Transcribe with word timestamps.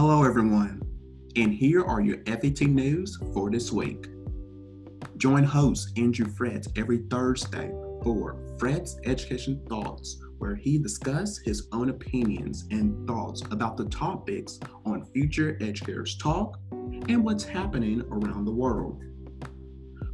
Hello, 0.00 0.22
everyone, 0.22 0.80
and 1.34 1.52
here 1.52 1.84
are 1.84 2.00
your 2.00 2.18
FET 2.24 2.60
news 2.60 3.18
for 3.34 3.50
this 3.50 3.72
week. 3.72 4.06
Join 5.16 5.42
host 5.42 5.90
Andrew 5.98 6.26
Fretz 6.26 6.68
every 6.78 6.98
Thursday 7.10 7.72
for 8.04 8.36
Fretz 8.58 8.94
Education 9.06 9.60
Thoughts, 9.68 10.22
where 10.38 10.54
he 10.54 10.78
discusses 10.78 11.40
his 11.44 11.66
own 11.72 11.88
opinions 11.88 12.64
and 12.70 13.08
thoughts 13.08 13.42
about 13.50 13.76
the 13.76 13.86
topics 13.86 14.60
on 14.86 15.04
Future 15.06 15.58
Educators 15.60 16.16
Talk 16.16 16.60
and 16.70 17.24
what's 17.24 17.42
happening 17.42 18.02
around 18.02 18.44
the 18.44 18.52
world. 18.52 19.02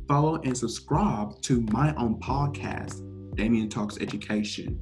Follow 0.08 0.36
and 0.36 0.56
subscribe 0.56 1.42
to 1.42 1.60
my 1.72 1.94
own 1.96 2.18
podcast, 2.20 3.02
Damien 3.34 3.68
Talks 3.68 3.98
Education, 3.98 4.80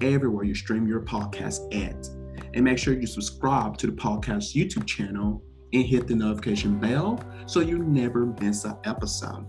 everywhere 0.00 0.44
you 0.44 0.54
stream 0.54 0.86
your 0.86 1.00
podcast 1.00 1.74
at. 1.74 2.23
And 2.54 2.64
make 2.64 2.78
sure 2.78 2.94
you 2.94 3.06
subscribe 3.06 3.76
to 3.78 3.86
the 3.86 3.92
podcast 3.92 4.54
YouTube 4.54 4.86
channel 4.86 5.42
and 5.72 5.84
hit 5.84 6.06
the 6.06 6.14
notification 6.14 6.78
bell 6.78 7.22
so 7.46 7.60
you 7.60 7.78
never 7.78 8.26
miss 8.40 8.64
an 8.64 8.76
episode. 8.84 9.46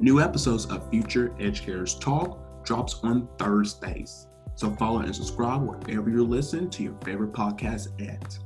New 0.00 0.20
episodes 0.20 0.66
of 0.66 0.88
Future 0.90 1.34
Educators 1.40 1.98
Talk 1.98 2.64
drops 2.64 3.00
on 3.02 3.28
Thursdays. 3.38 4.28
So 4.54 4.70
follow 4.72 5.00
and 5.00 5.14
subscribe 5.14 5.62
wherever 5.62 6.08
you 6.08 6.24
listen 6.24 6.70
to 6.70 6.82
your 6.82 6.94
favorite 7.04 7.32
podcast 7.32 7.88
at. 8.08 8.38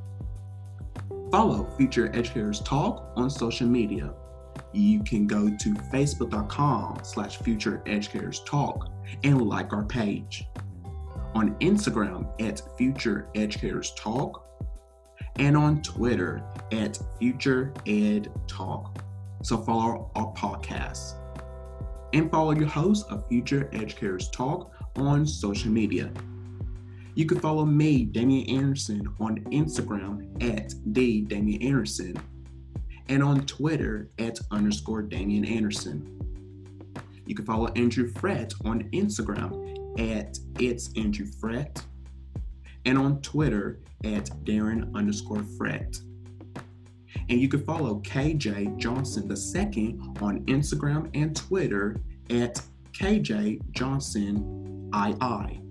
Follow 1.31 1.69
Future 1.77 2.11
Educators 2.15 2.61
Talk 2.61 3.13
on 3.17 3.29
social 3.29 3.67
media. 3.67 4.15
You 4.73 5.03
can 5.03 5.27
go 5.27 5.49
to 5.49 5.75
facebook.com 5.93 7.01
slash 7.03 7.39
future 7.39 7.83
educators 7.87 8.43
talk 8.45 8.89
and 9.25 9.43
like 9.43 9.73
our 9.73 9.85
page. 9.85 10.45
On 11.35 11.55
Instagram 11.61 12.29
at 12.41 12.63
Future 12.77 13.29
Educators 13.34 13.93
Talk 13.97 14.47
and 15.37 15.56
on 15.56 15.83
Twitter 15.83 16.43
at 16.73 16.98
Future 17.19 17.73
Ed 17.87 18.31
Talk. 18.47 19.03
So 19.43 19.56
follow 19.56 20.11
our 20.15 20.33
podcast. 20.34 21.15
And 22.12 22.31
follow 22.31 22.53
your 22.53 22.69
host 22.69 23.06
of 23.11 23.27
Future 23.29 23.71
Educators 23.73 24.29
Talk 24.31 24.73
on 24.97 25.27
social 25.27 25.71
media. 25.71 26.12
You 27.15 27.27
can 27.27 27.41
follow 27.41 27.65
me, 27.65 28.05
Damien 28.05 28.49
Anderson, 28.59 29.06
on 29.21 29.39
Instagram 29.51 30.43
at 30.43 30.75
the 30.87 31.23
Damien 31.23 31.62
Anderson 31.62 32.17
and 33.09 33.23
on 33.23 33.45
Twitter 33.47 34.09
at 34.19 34.39
underscore 34.51 35.03
Damien 35.03 35.45
Anderson. 35.45 36.19
You 37.27 37.34
can 37.34 37.45
follow 37.45 37.69
Andrew 37.77 38.11
Fret 38.12 38.53
on 38.65 38.84
Instagram 38.91 39.81
at 39.98 40.39
it's 40.59 40.91
Andrew 40.97 41.27
Fret 41.41 41.83
and 42.85 42.98
on 42.98 43.21
Twitter 43.23 43.81
at 44.05 44.27
Daren 44.45 44.95
underscore 44.95 45.45
Fret. 45.57 46.01
And 47.29 47.41
you 47.41 47.49
can 47.49 47.65
follow 47.65 48.01
KJ 48.01 48.77
Johnson 48.79 49.31
II 49.31 49.99
on 50.21 50.45
Instagram 50.47 51.11
and 51.15 51.37
Twitter 51.37 51.97
at 52.31 52.61
KJ 52.93 53.61
Johnson 53.73 54.91
II. 54.95 55.62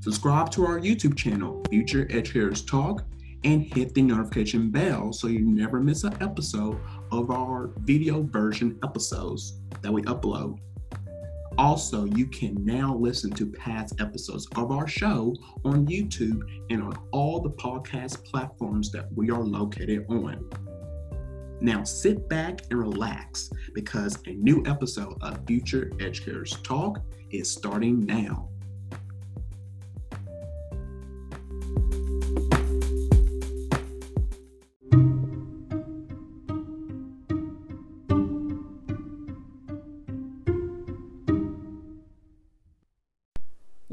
Subscribe 0.00 0.50
to 0.52 0.64
our 0.64 0.78
YouTube 0.78 1.16
channel, 1.16 1.62
Future 1.68 2.06
Educators 2.10 2.64
Talk, 2.64 3.04
and 3.44 3.62
hit 3.62 3.94
the 3.94 4.02
notification 4.02 4.70
bell 4.70 5.12
so 5.12 5.28
you 5.28 5.40
never 5.40 5.80
miss 5.80 6.04
an 6.04 6.16
episode 6.20 6.78
of 7.12 7.30
our 7.30 7.72
video 7.78 8.22
version 8.22 8.78
episodes 8.82 9.60
that 9.82 9.92
we 9.92 10.02
upload. 10.02 10.58
Also, 11.58 12.04
you 12.04 12.24
can 12.26 12.54
now 12.64 12.94
listen 12.94 13.30
to 13.32 13.44
past 13.44 14.00
episodes 14.00 14.46
of 14.54 14.70
our 14.70 14.86
show 14.86 15.34
on 15.64 15.86
YouTube 15.88 16.40
and 16.70 16.80
on 16.80 16.96
all 17.10 17.40
the 17.40 17.50
podcast 17.50 18.24
platforms 18.24 18.92
that 18.92 19.06
we 19.16 19.28
are 19.30 19.42
located 19.42 20.06
on. 20.08 20.48
Now 21.60 21.82
sit 21.82 22.28
back 22.28 22.60
and 22.70 22.78
relax 22.78 23.50
because 23.74 24.18
a 24.26 24.30
new 24.30 24.62
episode 24.66 25.18
of 25.20 25.44
Future 25.46 25.90
Educators 25.98 26.56
Talk 26.62 27.00
is 27.32 27.50
starting 27.50 28.06
now. 28.06 28.48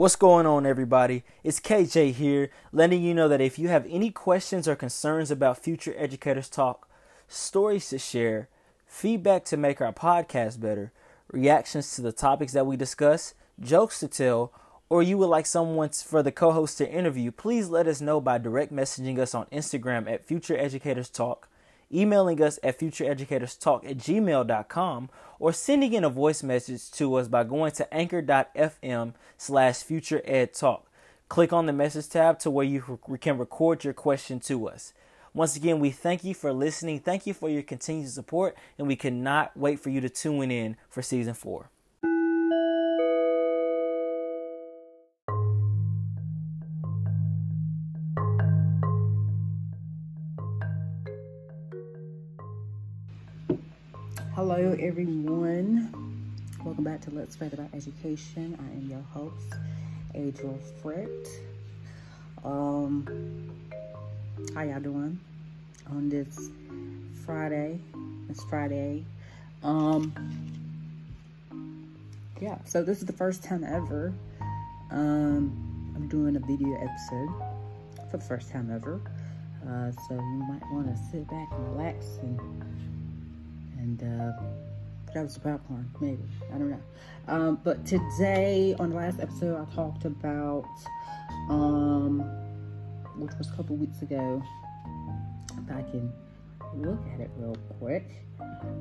What's 0.06 0.16
going 0.16 0.46
on, 0.46 0.68
everybody? 0.68 1.24
It's 1.44 1.60
KJ 1.60 2.14
here, 2.14 2.52
letting 2.72 3.02
you 3.02 3.16
know 3.16 3.28
that 3.28 3.42
if 3.42 3.58
you 3.58 3.70
have 3.70 3.88
any 3.90 4.12
questions 4.12 4.68
or 4.68 4.76
concerns 4.76 5.32
about 5.32 5.58
Future 5.58 5.96
Educators 5.98 6.48
Talk, 6.48 6.88
stories 7.28 7.90
to 7.90 7.98
share, 7.98 8.48
feedback 8.86 9.46
to 9.46 9.58
make 9.58 9.82
our 9.82 9.92
podcast 9.92 10.60
better, 10.60 10.92
reactions 11.32 11.96
to 11.96 12.04
the 12.04 12.12
topics 12.12 12.54
that 12.54 12.68
we 12.68 12.78
discuss, 12.78 13.34
jokes 13.60 14.00
to 14.02 14.08
tell, 14.08 14.54
or 14.90 15.02
you 15.02 15.18
would 15.18 15.26
like 15.26 15.48
someone 15.48 15.90
for 15.90 16.22
the 16.22 16.32
co 16.32 16.52
host 16.52 16.78
to 16.78 16.88
interview, 16.88 17.32
please 17.32 17.70
let 17.70 17.88
us 17.88 18.00
know 18.00 18.22
by 18.22 18.38
direct 18.38 18.72
messaging 18.72 19.18
us 19.18 19.34
on 19.34 19.48
Instagram 19.48 20.08
at 20.08 20.24
Future 20.24 20.56
Educators 20.56 21.10
Talk, 21.10 21.50
emailing 21.94 22.42
us 22.42 22.60
at 22.64 22.80
futureeducatorstalk 22.80 23.90
at 23.90 23.98
gmail.com, 23.98 25.10
or 25.40 25.54
sending 25.54 25.94
in 25.94 26.04
a 26.04 26.10
voice 26.10 26.44
message 26.44 26.92
to 26.92 27.16
us 27.16 27.28
by 27.28 27.44
going 27.44 27.72
to 27.74 27.94
anchor.fm 27.94 29.14
slash 29.38 29.76
futureedtalk. 29.84 30.82
Click 31.28 31.52
on 31.52 31.66
the 31.66 31.74
message 31.74 32.10
tab 32.10 32.40
to 32.40 32.52
where 32.52 32.66
you 32.66 33.00
can 33.20 33.38
record 33.38 33.84
your 33.84 33.94
question 33.94 34.40
to 34.40 34.68
us. 34.68 34.94
Once 35.34 35.56
again, 35.56 35.80
we 35.80 35.90
thank 35.90 36.24
you 36.24 36.34
for 36.34 36.54
listening. 36.54 37.00
Thank 37.00 37.28
you 37.28 37.34
for 37.34 37.50
your 37.50 37.64
continued 37.64 38.10
support, 38.10 38.56
and 38.78 38.88
we 38.88 38.96
cannot 38.96 39.56
wait 39.58 39.80
for 39.80 39.90
you 39.90 40.00
to 40.02 40.10
tune 40.10 40.50
in 40.50 40.78
for 40.90 41.02
season 41.02 41.34
four. 41.34 41.70
Everyone. 54.80 56.34
Welcome 56.66 56.84
back 56.84 57.00
to 57.02 57.12
Let's 57.12 57.36
Fret 57.36 57.54
About 57.54 57.70
Education. 57.74 58.58
I 58.60 58.74
am 58.74 58.90
your 58.90 59.02
host, 59.14 59.54
Andrew 60.14 60.58
Fret. 60.82 61.28
Um, 62.44 63.56
how 64.54 64.64
y'all 64.64 64.82
doing 64.82 65.18
on 65.90 66.10
this 66.10 66.50
Friday? 67.26 67.80
It's 68.30 68.44
Friday. 68.44 69.06
Um, 69.64 70.14
yeah. 72.42 72.58
So 72.66 72.84
this 72.84 73.00
is 73.00 73.06
the 73.06 73.14
first 73.14 73.44
time 73.44 73.64
ever. 73.64 74.14
Um, 74.92 75.94
I'm 75.96 76.10
doing 76.10 76.36
a 76.36 76.42
video 76.42 76.76
episode 76.76 77.30
for 78.12 78.18
the 78.18 78.26
first 78.26 78.52
time 78.52 78.70
ever. 78.74 79.00
Uh, 79.66 79.92
so 79.92 80.16
you 80.16 80.46
might 80.50 80.64
want 80.74 80.88
to 80.88 81.02
sit 81.12 81.28
back 81.30 81.48
and 81.52 81.78
relax 81.78 82.06
and 82.22 82.40
and 83.78 84.22
uh, 84.22 84.65
that 85.16 85.24
was 85.24 85.38
popcorn, 85.38 85.90
maybe. 86.02 86.24
I 86.54 86.58
don't 86.58 86.70
know. 86.70 86.82
Um, 87.28 87.60
but 87.64 87.86
today, 87.86 88.76
on 88.80 88.90
the 88.90 88.98
last 88.98 89.22
episode, 89.22 89.56
I 89.60 89.74
talked 89.74 90.04
about, 90.04 90.66
um, 91.50 92.20
which 93.16 93.32
was 93.38 93.50
a 93.50 93.56
couple 93.56 93.78
weeks 93.78 94.02
ago. 94.02 94.44
If 95.54 95.72
I 95.72 95.84
can 95.84 96.12
look 96.76 97.00
at 97.14 97.22
it 97.22 97.32
real 97.38 97.56
quick, 97.80 98.26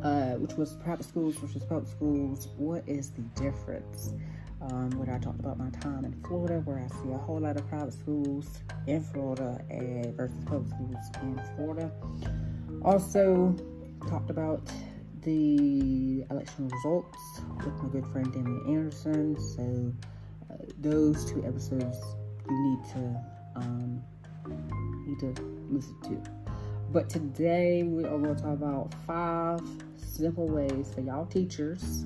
uh, 0.03 0.33
which 0.33 0.55
was 0.55 0.75
private 0.83 1.05
schools 1.05 1.37
versus 1.37 1.63
public 1.63 1.89
schools. 1.89 2.49
What 2.57 2.83
is 2.89 3.11
the 3.11 3.23
difference? 3.41 4.13
Um, 4.61 4.91
where 4.93 5.15
I 5.15 5.19
talked 5.19 5.39
about 5.39 5.57
my 5.59 5.71
time 5.71 6.05
in 6.05 6.21
Florida, 6.27 6.61
where 6.65 6.79
I 6.79 6.89
see 6.89 7.13
a 7.13 7.19
whole 7.19 7.39
lot 7.39 7.57
of 7.57 7.69
private 7.69 7.93
schools 7.93 8.61
in 8.87 9.03
Florida 9.03 9.63
and 9.71 10.17
versus 10.17 10.37
public 10.47 10.69
schools 10.73 10.99
in 11.23 11.41
Florida. 11.55 11.93
Also, 12.83 13.55
talked 14.09 14.31
about 14.31 14.63
the 15.25 16.25
election 16.31 16.69
results 16.69 17.19
with 17.65 17.75
my 17.83 17.89
good 17.89 18.07
friend 18.09 18.33
Damien 18.33 18.63
Anderson. 18.69 19.37
So 19.41 19.93
uh, 20.51 20.57
those 20.79 21.25
two 21.25 21.45
episodes 21.45 21.99
you 22.49 22.63
need 22.63 22.79
to 22.93 23.21
um, 23.57 24.03
need 25.07 25.19
to 25.21 25.35
listen 25.71 25.99
to. 26.03 26.23
But 26.93 27.09
today 27.09 27.83
we 27.83 28.05
are 28.05 28.19
going 28.19 28.37
to 28.37 28.43
talk 28.43 28.53
about 28.53 28.95
five 29.07 29.61
simple 29.97 30.47
ways 30.47 30.93
for 30.95 31.01
y'all 31.01 31.27
teachers 31.27 32.05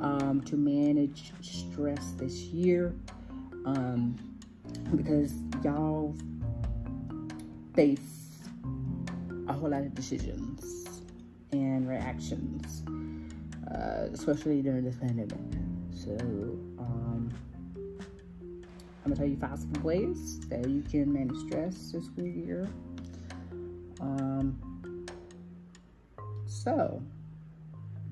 um, 0.00 0.40
to 0.46 0.56
manage 0.56 1.32
stress 1.42 2.12
this 2.12 2.36
year 2.44 2.94
um, 3.66 4.16
because 4.94 5.34
y'all 5.64 6.16
face 7.74 8.38
a 9.48 9.52
whole 9.52 9.70
lot 9.70 9.82
of 9.82 9.94
decisions 9.94 10.87
and 11.52 11.88
reactions, 11.88 12.82
uh, 13.72 14.08
especially 14.12 14.62
during 14.62 14.84
this 14.84 14.96
pandemic. 14.96 15.38
So, 15.92 16.12
um, 16.78 17.32
I'm 19.04 19.14
gonna 19.14 19.16
tell 19.16 19.26
you 19.26 19.36
five 19.36 19.58
simple 19.58 19.82
ways 19.82 20.40
that 20.48 20.68
you 20.68 20.82
can 20.82 21.12
manage 21.12 21.36
stress 21.46 21.92
this 21.92 22.06
school 22.06 22.26
year. 22.26 22.68
Um, 24.00 25.06
so 26.46 27.02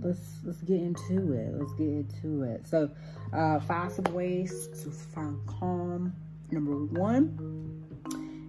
let's 0.00 0.38
let's 0.44 0.60
get 0.62 0.80
into 0.80 1.32
it. 1.32 1.54
Let's 1.54 1.72
get 1.74 1.88
into 1.88 2.42
it. 2.42 2.66
So, 2.66 2.90
uh, 3.32 3.60
five 3.60 3.92
simple 3.92 4.14
ways 4.14 4.68
to 4.82 4.90
find 4.90 5.38
calm. 5.46 6.14
Number 6.50 6.76
one 6.76 7.84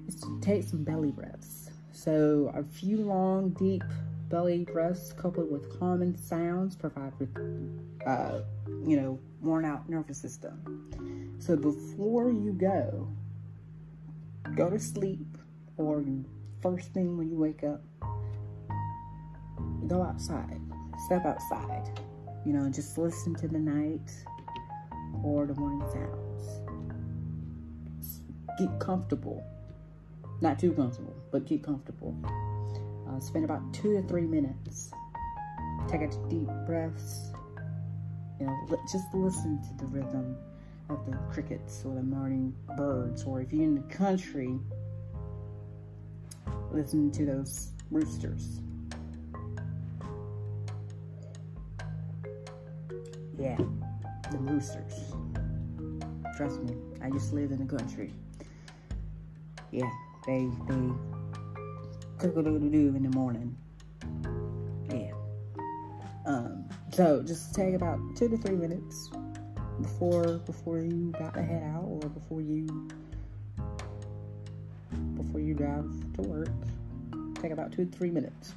is 0.08 0.16
to 0.22 0.40
take 0.42 0.64
some 0.64 0.84
belly 0.84 1.12
breaths. 1.12 1.72
So, 1.92 2.52
a 2.56 2.64
few 2.64 2.98
long, 2.98 3.50
deep 3.50 3.84
belly 4.30 4.66
breaths 4.66 5.14
coupled 5.14 5.52
with 5.52 5.80
calming 5.80 6.16
sounds 6.16 6.76
provide, 6.76 7.14
uh, 8.06 8.42
you 8.86 9.00
know, 9.00 9.20
worn 9.42 9.66
out 9.66 9.90
nervous 9.90 10.18
system. 10.18 11.36
So, 11.40 11.56
before 11.56 12.30
you 12.30 12.54
go, 12.54 13.08
go 14.56 14.70
to 14.70 14.80
sleep 14.80 15.38
or 15.78 16.04
first 16.62 16.94
thing 16.94 17.18
when 17.18 17.30
you 17.30 17.38
wake 17.38 17.64
up, 17.64 17.84
go 19.88 20.04
outside 20.04 20.60
step 20.98 21.26
outside, 21.26 22.00
you 22.46 22.54
know, 22.54 22.70
just 22.70 22.98
listen 22.98 23.36
to 23.36 23.48
the 23.48 23.60
night 23.60 24.12
or 25.24 25.46
the 25.46 25.54
morning 25.56 25.88
sounds. 25.92 26.62
Get 28.58 28.80
comfortable. 28.80 29.44
Not 30.42 30.60
too 30.60 30.72
comfortable, 30.74 31.16
but 31.32 31.46
get 31.46 31.64
comfortable. 31.64 32.16
Uh, 33.08 33.20
spend 33.20 33.46
about 33.46 33.74
two 33.74 33.94
to 33.94 34.08
three 34.08 34.26
minutes. 34.26 34.92
Take 35.88 36.02
a 36.02 36.08
deep 36.30 36.50
breaths. 36.66 37.32
You 38.40 38.48
know, 38.48 38.78
just 38.92 39.06
listen 39.14 39.62
to 39.62 39.78
the 39.78 39.86
rhythm 39.86 40.36
of 40.90 41.06
the 41.06 41.18
crickets 41.32 41.84
or 41.86 41.96
the 41.96 42.04
morning 42.04 42.54
birds, 42.76 43.24
or 43.24 43.42
if 43.42 43.52
you're 43.52 43.64
in 43.64 43.76
the 43.76 43.94
country, 43.94 44.60
listen 46.72 47.12
to 47.12 47.26
those 47.26 47.72
roosters. 47.90 48.62
Yeah, 53.40 53.58
the 54.32 54.38
roosters. 54.38 55.14
Trust 56.36 56.62
me, 56.64 56.76
I 57.02 57.10
just 57.10 57.34
lived 57.34 57.52
in 57.52 57.66
the 57.66 57.78
country. 57.78 58.14
Yeah, 59.72 59.90
they 60.26 60.50
they 60.68 60.92
do 62.20 62.96
in 62.96 63.04
the 63.04 63.16
morning. 63.16 63.56
Yeah. 64.90 65.12
Um. 66.26 66.68
So 66.94 67.22
just 67.22 67.54
take 67.54 67.74
about 67.74 68.00
two 68.16 68.30
to 68.30 68.38
three 68.38 68.56
minutes 68.56 69.10
before 69.82 70.40
before 70.40 70.80
you 70.80 71.14
got 71.20 71.34
to 71.36 71.44
head 71.44 71.64
out 71.64 71.84
or 71.84 72.10
before 72.10 72.42
you 72.42 72.88
before 75.16 75.40
you 75.40 75.54
drive 75.54 75.90
to 76.16 76.22
work. 76.24 76.50
Take 77.42 77.52
about 77.52 77.72
two 77.72 77.86
to 77.86 77.98
three 77.98 78.10
minutes. 78.10 78.54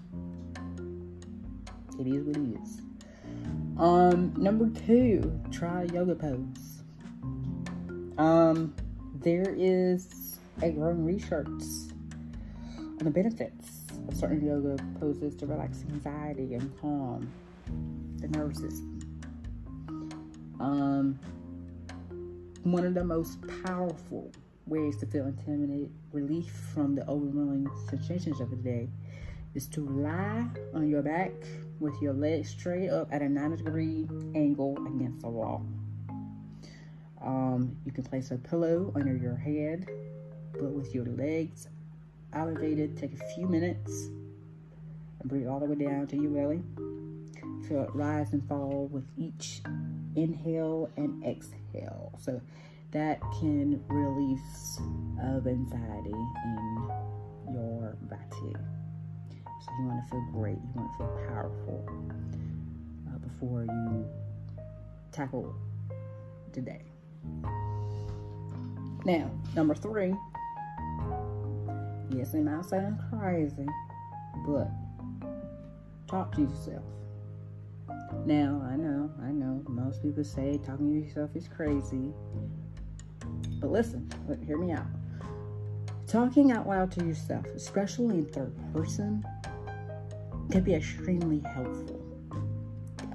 It 1.98 2.06
is 2.06 2.24
what 2.24 2.36
it 2.36 2.62
is. 2.62 2.80
Um, 3.78 4.34
number 4.36 4.68
two, 4.86 5.40
try 5.50 5.84
yoga 5.84 6.14
pose. 6.14 6.82
Um, 8.16 8.74
there 9.14 9.54
is 9.56 10.38
a 10.62 10.70
growing 10.70 11.04
research 11.04 11.62
on 13.00 13.06
the 13.06 13.10
benefits 13.10 13.80
of 14.08 14.14
certain 14.14 14.46
yoga 14.46 14.76
poses 15.00 15.34
to 15.34 15.46
relax 15.46 15.84
anxiety 15.88 16.52
and 16.52 16.70
calm 16.80 17.32
the 18.18 18.28
nervous 18.28 18.58
system. 18.58 19.00
Um, 20.60 21.18
one 22.62 22.84
of 22.84 22.92
the 22.92 23.04
most 23.04 23.38
powerful 23.64 24.30
ways 24.66 24.98
to 24.98 25.06
feel 25.06 25.26
intimidated, 25.26 25.90
relief 26.12 26.52
from 26.74 26.94
the 26.94 27.08
overwhelming 27.08 27.70
sensations 27.88 28.38
of 28.38 28.50
the 28.50 28.56
day 28.56 28.90
is 29.54 29.66
to 29.68 29.86
lie 29.86 30.46
on 30.74 30.86
your 30.86 31.00
back 31.00 31.32
with 31.80 31.94
your 32.02 32.12
legs 32.12 32.50
straight 32.50 32.90
up 32.90 33.08
at 33.10 33.22
a 33.22 33.28
90 33.28 33.64
degree 33.64 34.06
angle 34.34 34.76
against 34.86 35.22
the 35.22 35.28
wall. 35.28 35.64
Um, 37.24 37.74
you 37.86 37.92
can 37.92 38.04
place 38.04 38.30
a 38.30 38.36
pillow 38.36 38.92
under 38.94 39.16
your 39.16 39.36
head, 39.36 39.88
but 40.52 40.70
with 40.72 40.94
your 40.94 41.06
legs 41.06 41.68
elevated, 42.32 42.96
take 42.96 43.12
a 43.12 43.24
few 43.34 43.46
minutes 43.46 44.10
and 45.20 45.28
breathe 45.28 45.46
all 45.46 45.60
the 45.60 45.66
way 45.66 45.74
down 45.76 46.06
to 46.08 46.16
your 46.16 46.30
belly. 46.30 46.62
Feel 47.68 47.84
it 47.84 47.94
rise 47.94 48.32
and 48.32 48.46
fall 48.48 48.88
with 48.90 49.04
each 49.16 49.62
inhale 50.16 50.90
and 50.96 51.24
exhale. 51.24 52.12
So 52.22 52.40
that 52.92 53.20
can 53.38 53.82
release 53.88 54.80
of 55.22 55.46
anxiety 55.46 56.10
in 56.10 56.90
your 57.52 57.96
body. 58.02 58.56
So 59.44 59.70
you 59.78 59.86
want 59.86 60.04
to 60.04 60.10
feel 60.10 60.26
great, 60.32 60.56
you 60.56 60.70
want 60.74 60.92
to 60.92 60.98
feel 60.98 61.26
powerful 61.28 61.88
uh, 63.08 63.18
before 63.18 63.64
you 63.64 64.06
tackle 65.12 65.54
today. 66.52 66.82
Now, 69.04 69.30
number 69.54 69.74
three. 69.74 70.14
Yes, 72.12 72.34
it 72.34 72.42
might 72.42 72.64
sound 72.64 72.98
crazy, 73.08 73.66
but 74.46 74.68
talk 76.08 76.34
to 76.34 76.42
yourself. 76.42 76.82
Now, 78.26 78.60
I 78.68 78.74
know, 78.74 79.10
I 79.22 79.30
know, 79.30 79.62
most 79.68 80.02
people 80.02 80.24
say 80.24 80.58
talking 80.66 80.92
to 80.92 81.06
yourself 81.06 81.30
is 81.36 81.46
crazy. 81.46 82.12
But 83.60 83.70
listen, 83.70 84.10
hear 84.44 84.58
me 84.58 84.72
out. 84.72 84.86
Talking 86.08 86.50
out 86.50 86.66
loud 86.66 86.90
to 86.92 87.04
yourself, 87.04 87.46
especially 87.54 88.18
in 88.18 88.26
third 88.26 88.52
person, 88.74 89.24
can 90.50 90.64
be 90.64 90.74
extremely 90.74 91.38
helpful 91.54 92.00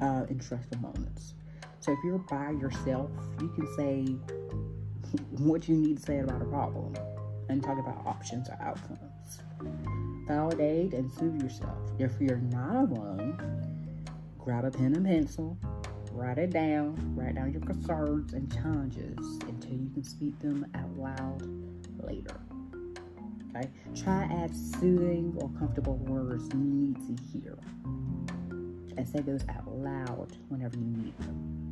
uh, 0.02 0.26
in 0.30 0.40
stressful 0.40 0.78
moments. 0.78 1.34
So 1.82 1.92
if 1.92 2.00
you're 2.06 2.20
by 2.20 2.52
yourself, 2.52 3.12
you 3.42 3.50
can 3.50 3.68
say 3.76 4.06
what 5.32 5.68
you 5.68 5.76
need 5.76 5.98
to 5.98 6.04
say 6.04 6.20
about 6.20 6.42
a 6.42 6.46
problem 6.46 6.96
and 7.50 7.64
talk 7.64 7.78
about 7.80 8.06
options 8.06 8.50
or 8.50 8.58
outcomes. 8.62 9.40
Validate 10.28 10.94
and 10.94 11.12
soothe 11.12 11.42
yourself. 11.42 11.78
If 12.00 12.20
you're 12.20 12.38
not 12.38 12.90
alone, 12.90 14.06
grab 14.40 14.66
a 14.66 14.72
pen 14.72 14.96
and 14.96 15.06
pencil, 15.06 15.58
write 16.12 16.38
it 16.38 16.52
down, 16.52 16.96
write 17.16 17.36
down 17.36 17.52
your 17.52 17.62
concerns 17.62 18.34
and 18.34 18.52
challenges 18.52 19.18
until 19.48 19.74
you 19.74 19.90
can 19.94 20.04
speak 20.04 20.38
them 20.40 20.66
out 20.76 20.98
loud 20.98 21.44
later. 22.04 22.40
Okay? 23.56 23.70
Try 23.96 24.24
add 24.24 24.56
soothing 24.56 25.36
or 25.38 25.50
comfortable 25.60 25.98
words 25.98 26.48
you 26.54 26.60
need 26.60 26.96
to 27.08 27.24
hear. 27.32 27.58
And 28.98 29.08
say 29.08 29.20
those 29.20 29.46
out 29.50 29.68
loud 29.68 30.38
whenever 30.50 30.78
you 30.78 30.86
need 30.86 31.18
them. 31.20 31.65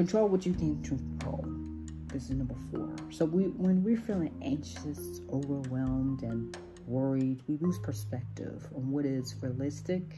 Control 0.00 0.28
what 0.28 0.46
you 0.46 0.54
can 0.54 0.82
control. 0.82 1.44
This 2.06 2.30
is 2.30 2.30
number 2.30 2.54
four. 2.72 2.88
So 3.10 3.26
we 3.26 3.48
when 3.48 3.84
we're 3.84 3.98
feeling 3.98 4.34
anxious, 4.40 5.20
overwhelmed, 5.30 6.22
and 6.22 6.56
worried, 6.86 7.42
we 7.46 7.58
lose 7.58 7.78
perspective 7.80 8.66
on 8.74 8.90
what 8.90 9.04
is 9.04 9.34
realistic 9.42 10.16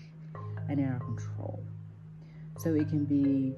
and 0.68 0.78
in 0.78 0.88
our 0.88 1.00
control. 1.00 1.66
So 2.58 2.76
it 2.76 2.90
can 2.90 3.06
be 3.06 3.56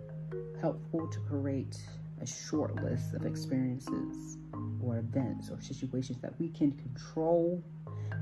helpful 0.63 1.07
to 1.09 1.21
create 1.29 1.77
a 2.23 2.27
short 2.27 2.75
list 2.83 3.13
of 3.13 3.27
experiences 3.27 4.39
or 4.83 4.97
events 4.97 5.51
or 5.51 5.61
situations 5.61 6.23
that 6.23 6.41
we 6.41 6.49
can 6.49 6.73
control 6.73 7.63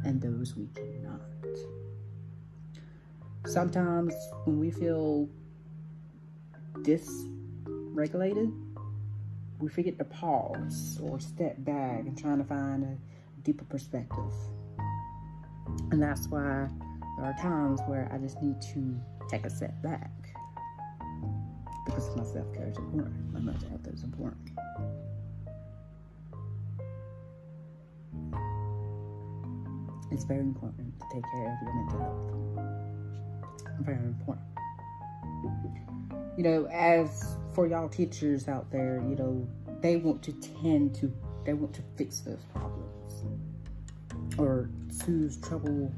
and 0.04 0.20
those 0.20 0.56
we 0.56 0.66
cannot. 0.74 1.20
Sometimes 3.46 4.12
when 4.44 4.58
we 4.58 4.72
feel 4.72 5.28
dysregulated, 7.92 8.52
we 9.58 9.68
forget 9.68 9.98
to 9.98 10.04
pause 10.04 10.98
or 11.02 11.20
step 11.20 11.56
back 11.58 12.00
and 12.00 12.18
trying 12.18 12.38
to 12.38 12.44
find 12.44 12.84
a 12.84 12.96
deeper 13.42 13.64
perspective. 13.64 14.32
And 15.90 16.02
that's 16.02 16.26
why 16.28 16.68
there 17.16 17.26
are 17.26 17.36
times 17.40 17.80
where 17.86 18.10
I 18.12 18.18
just 18.18 18.42
need 18.42 18.60
to 18.74 19.00
take 19.30 19.44
a 19.44 19.50
step 19.50 19.80
back 19.82 20.10
because 21.86 22.14
my 22.16 22.24
self 22.24 22.52
care 22.54 22.68
is 22.68 22.76
important. 22.78 23.32
My 23.32 23.40
mental 23.40 23.68
health 23.68 23.86
is 23.86 24.02
important. 24.02 24.50
It's 30.10 30.24
very 30.24 30.40
important 30.40 30.92
to 31.00 31.06
take 31.12 31.22
care 31.32 31.46
of 31.46 31.62
your 31.62 31.74
mental 31.74 31.98
health. 32.00 33.86
Very 33.86 34.04
important. 34.04 34.52
You 36.36 36.44
know, 36.44 36.66
as 36.66 37.36
for 37.54 37.66
y'all 37.66 37.88
teachers 37.88 38.48
out 38.48 38.70
there, 38.70 39.02
you 39.08 39.16
know, 39.16 39.46
they 39.80 39.96
want 39.96 40.22
to 40.22 40.32
tend 40.32 40.94
to, 40.96 41.12
they 41.44 41.52
want 41.52 41.74
to 41.74 41.82
fix 41.96 42.20
those 42.20 42.44
problems 42.52 43.24
or 44.38 44.70
soothe 44.90 45.42
trouble 45.44 45.92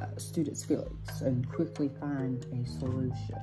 uh, 0.00 0.06
students' 0.16 0.64
feelings 0.64 1.20
and 1.20 1.48
quickly 1.50 1.90
find 2.00 2.46
a 2.46 2.66
solution 2.78 3.38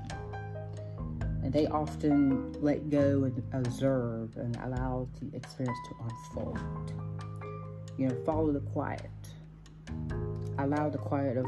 and 1.44 1.54
they 1.54 1.68
often 1.68 2.54
let 2.62 2.90
go 2.90 3.24
and 3.24 3.44
observe 3.54 4.36
and 4.38 4.58
allow 4.58 5.08
the 5.20 5.36
experience 5.36 5.78
to 5.88 5.96
unfold. 6.04 6.94
You 7.98 8.10
know, 8.10 8.16
follow 8.26 8.52
the 8.52 8.60
quiet. 8.60 9.10
Allow 10.58 10.90
the 10.90 10.98
quiet 10.98 11.38
of 11.38 11.46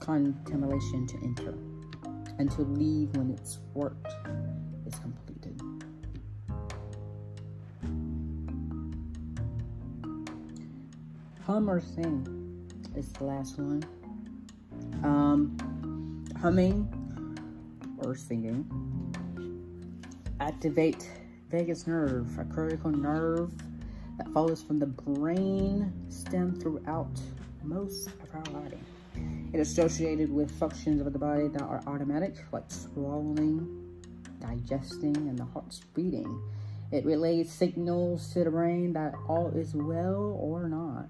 contemplation 0.00 1.06
to 1.06 1.16
enter 1.24 1.54
and 2.38 2.50
to 2.52 2.62
leave 2.62 3.16
when 3.16 3.30
its 3.30 3.58
work 3.74 3.96
is 4.86 4.94
completed. 4.96 5.60
Hum 11.46 11.68
or 11.68 11.80
sing 11.80 12.68
is 12.96 13.12
the 13.12 13.24
last 13.24 13.58
one. 13.58 13.84
Um, 15.02 16.24
humming 16.40 16.88
or 17.98 18.14
singing 18.14 18.66
activate 20.40 21.10
vagus 21.50 21.86
nerve, 21.86 22.38
a 22.38 22.44
critical 22.44 22.90
nerve 22.90 23.52
that 24.18 24.28
follows 24.28 24.62
from 24.62 24.78
the 24.78 24.86
brain 24.86 25.92
stem 26.08 26.58
throughout 26.60 27.20
most 27.62 28.08
of 28.08 28.34
our 28.34 28.42
body. 28.42 28.78
It 29.54 29.60
is 29.60 29.70
associated 29.70 30.32
with 30.32 30.50
functions 30.50 31.00
of 31.00 31.12
the 31.12 31.18
body 31.20 31.46
that 31.46 31.62
are 31.62 31.80
automatic, 31.86 32.34
like 32.50 32.64
swallowing, 32.66 34.00
digesting, 34.40 35.16
and 35.16 35.38
the 35.38 35.44
heart's 35.44 35.78
beating. 35.94 36.42
It 36.90 37.04
relays 37.04 37.52
signals 37.52 38.32
to 38.32 38.42
the 38.42 38.50
brain 38.50 38.92
that 38.94 39.14
all 39.28 39.52
is 39.54 39.72
well 39.72 40.36
or 40.40 40.68
not. 40.68 41.06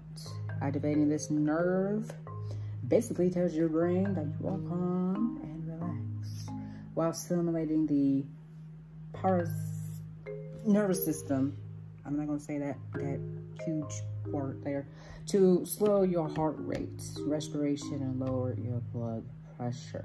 Activating 0.61 1.09
this 1.09 1.31
nerve 1.31 2.11
basically 2.87 3.31
tells 3.31 3.55
your 3.55 3.67
brain 3.67 4.13
that 4.13 4.27
you 4.39 4.47
are 4.47 4.59
calm 4.69 5.39
and 5.41 5.67
relaxed 5.67 6.51
while 6.93 7.13
stimulating 7.13 7.87
the 7.87 8.23
paras 9.19 9.49
nervous 10.67 11.03
system. 11.03 11.57
I'm 12.05 12.15
not 12.15 12.27
going 12.27 12.37
to 12.37 12.45
say 12.45 12.59
that, 12.59 12.77
that 12.93 13.19
huge 13.65 14.03
word 14.27 14.63
there. 14.63 14.87
To 15.27 15.65
slow 15.65 16.03
your 16.03 16.27
heart 16.29 16.55
rate, 16.59 17.01
respiration, 17.25 18.01
and 18.01 18.19
lower 18.19 18.55
your 18.57 18.79
blood 18.93 19.23
pressure. 19.57 20.03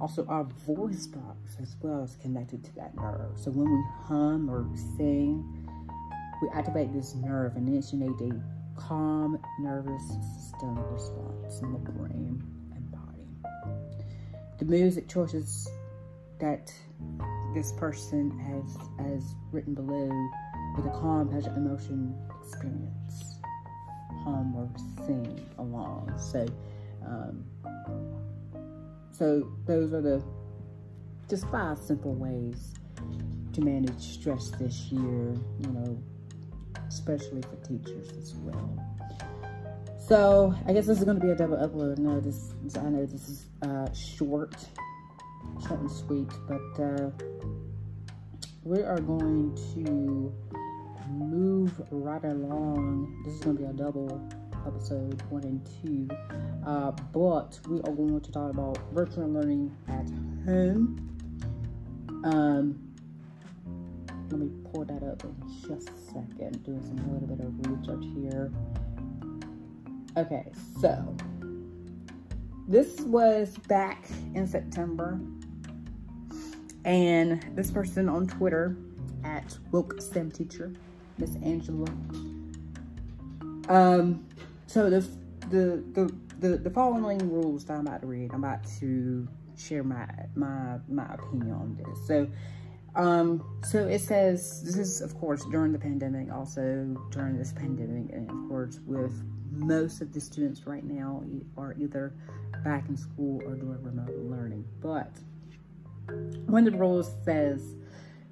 Also, 0.00 0.26
our 0.26 0.44
voice 0.66 1.06
box 1.06 1.56
as 1.60 1.74
well 1.80 2.02
is 2.02 2.16
connected 2.16 2.64
to 2.64 2.74
that 2.76 2.94
nerve. 2.96 3.38
So 3.38 3.50
when 3.50 3.70
we 3.70 3.82
hum 4.06 4.50
or 4.50 4.66
sing, 4.96 5.68
we 6.40 6.48
activate 6.50 6.92
this 6.92 7.14
nerve 7.14 7.56
and 7.56 7.68
initiate 7.68 8.20
a 8.20 8.40
calm 8.80 9.38
nervous 9.60 10.02
system 10.36 10.78
response 10.92 11.60
in 11.60 11.72
the 11.72 11.78
brain 11.78 12.42
and 12.74 12.90
body. 12.90 13.26
The 14.58 14.64
music 14.64 15.08
choices 15.08 15.68
that 16.38 16.72
this 17.54 17.72
person 17.72 18.30
has 18.38 19.06
has 19.06 19.22
written 19.52 19.74
below 19.74 20.10
with 20.76 20.86
a 20.86 20.90
calm, 20.90 21.28
pleasant 21.28 21.56
emotion 21.56 22.14
experience, 22.40 23.01
or 24.26 24.68
sing 25.06 25.46
along. 25.58 26.12
So, 26.18 26.46
um, 27.06 27.44
so 29.10 29.50
those 29.66 29.92
are 29.92 30.00
the 30.00 30.22
just 31.28 31.48
five 31.48 31.78
simple 31.78 32.14
ways 32.14 32.74
to 33.52 33.60
manage 33.60 34.00
stress 34.00 34.50
this 34.58 34.90
year. 34.90 35.34
You 35.60 35.68
know, 35.72 36.02
especially 36.88 37.42
for 37.42 37.56
teachers 37.66 38.12
as 38.18 38.34
well. 38.34 38.78
So 39.98 40.54
I 40.66 40.72
guess 40.72 40.86
this 40.86 40.98
is 40.98 41.04
going 41.04 41.18
to 41.18 41.24
be 41.24 41.30
a 41.30 41.36
double 41.36 41.56
upload. 41.56 41.98
No, 41.98 42.20
this 42.20 42.52
I 42.76 42.88
know 42.90 43.06
this 43.06 43.28
is 43.28 43.46
uh, 43.62 43.92
short, 43.94 44.54
short 45.66 45.80
and 45.80 45.90
sweet, 45.90 46.28
but 46.48 46.82
uh, 46.82 47.10
we 48.64 48.82
are 48.82 49.00
going 49.00 49.56
to 49.74 50.34
move 51.08 51.72
right 51.90 52.24
along. 52.24 53.22
This 53.24 53.34
is 53.34 53.40
going 53.40 53.56
to 53.56 53.62
be 53.62 53.68
a 53.68 53.72
double 53.72 54.28
episode 54.66 55.20
one 55.30 55.42
and 55.44 55.68
two, 55.82 56.08
uh, 56.66 56.92
but 57.12 57.58
we 57.68 57.78
are 57.78 57.92
going 57.92 58.20
to 58.20 58.32
talk 58.32 58.50
about 58.50 58.78
virtual 58.92 59.28
learning 59.28 59.74
at 59.88 60.08
home. 60.46 61.08
Um, 62.24 62.92
let 64.30 64.40
me 64.40 64.50
pull 64.72 64.84
that 64.84 65.02
up 65.02 65.24
in 65.24 65.34
just 65.68 65.88
a 65.88 65.96
second. 66.06 66.62
Doing 66.64 66.82
some 66.82 67.12
little 67.12 67.28
bit 67.28 67.44
of 67.44 67.52
research 67.66 68.04
here. 68.14 68.52
Okay, 70.16 70.52
so 70.80 71.16
this 72.68 73.00
was 73.00 73.56
back 73.66 74.04
in 74.34 74.46
September, 74.46 75.20
and 76.84 77.42
this 77.56 77.70
person 77.70 78.08
on 78.08 78.26
Twitter 78.26 78.76
at 79.24 79.58
woke 79.70 80.00
STEM 80.00 80.30
teacher, 80.30 80.72
Miss 81.22 81.36
Angela. 81.36 81.86
Um, 83.68 84.26
so 84.66 84.90
the 84.90 85.06
the 85.50 86.12
the 86.40 86.56
the, 86.56 86.70
following 86.70 87.30
rules 87.30 87.64
that 87.66 87.74
I'm 87.74 87.86
about 87.86 88.00
to 88.00 88.08
read, 88.08 88.32
I'm 88.32 88.42
about 88.42 88.64
to 88.80 89.28
share 89.56 89.84
my 89.84 90.08
my 90.34 90.78
my 90.88 91.06
opinion 91.14 91.52
on 91.52 91.76
this. 91.76 92.08
So 92.08 92.28
um, 92.96 93.44
so 93.62 93.86
it 93.86 94.00
says, 94.00 94.64
this 94.64 94.76
is 94.76 95.00
of 95.00 95.16
course 95.16 95.44
during 95.44 95.70
the 95.70 95.78
pandemic, 95.78 96.32
also 96.32 96.96
during 97.10 97.38
this 97.38 97.52
pandemic, 97.52 98.12
and 98.12 98.28
of 98.28 98.48
course 98.48 98.80
with 98.84 99.22
most 99.52 100.00
of 100.00 100.12
the 100.12 100.20
students 100.20 100.66
right 100.66 100.82
now 100.82 101.22
are 101.56 101.76
either 101.78 102.14
back 102.64 102.88
in 102.88 102.96
school 102.96 103.40
or 103.46 103.54
doing 103.54 103.80
remote 103.80 104.16
learning. 104.28 104.64
But 104.80 105.12
one 106.46 106.66
of 106.66 106.72
the 106.72 106.78
rules 106.80 107.12
says, 107.24 107.76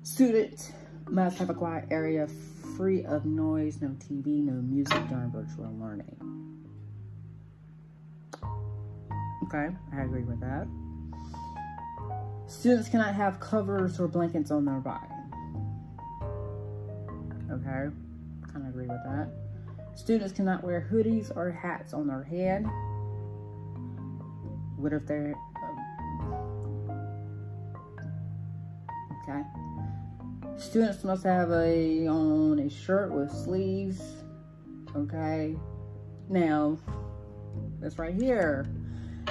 student 0.03 0.73
must 1.11 1.39
have 1.39 1.51
a 1.51 1.55
quiet 1.55 1.87
area 1.91 2.29
free 2.77 3.05
of 3.05 3.25
noise, 3.25 3.81
no 3.81 3.89
TV, 3.89 4.43
no 4.45 4.53
music 4.53 5.09
during 5.09 5.31
virtual 5.31 5.73
learning. 5.79 6.17
Okay, 9.45 9.75
I 9.93 10.03
agree 10.03 10.23
with 10.23 10.41
that. 10.41 10.69
Students 12.47 12.89
cannot 12.89 13.15
have 13.15 13.41
covers 13.41 13.99
or 13.99 14.09
blankets 14.09 14.51
on 14.51 14.65
their 14.65 14.81
body. 14.81 15.07
Okay, 17.51 17.95
kind 18.53 18.67
of 18.67 18.69
agree 18.69 18.87
with 18.87 19.03
that. 19.05 19.29
Students 19.97 20.33
cannot 20.33 20.63
wear 20.65 20.89
hoodies 20.91 21.35
or 21.37 21.51
hats 21.51 21.93
on 21.93 22.07
their 22.07 22.23
head. 22.23 22.65
What 24.77 24.93
if 24.93 25.07
they're... 25.07 25.35
Um, 25.63 25.79
okay. 29.23 29.70
Students 30.61 31.03
must 31.05 31.25
have 31.25 31.51
a 31.51 32.07
on 32.07 32.59
a 32.59 32.69
shirt 32.69 33.11
with 33.11 33.33
sleeves. 33.33 34.03
Okay. 34.95 35.57
Now, 36.29 36.79
that's 37.81 37.99
right 37.99 38.15
here. 38.15 38.67